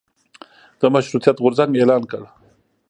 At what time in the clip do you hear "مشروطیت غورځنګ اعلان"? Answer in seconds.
0.93-2.03